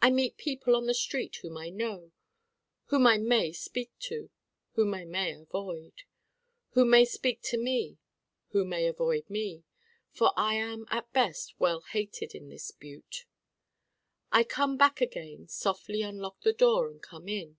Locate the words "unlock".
16.02-16.42